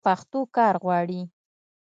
[0.05, 1.21] پښتو کار غواړي.